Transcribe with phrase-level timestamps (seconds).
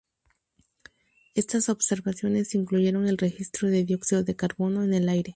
[1.35, 5.29] Estas observaciones incluyeron el registro de dióxido de carbono en el aire.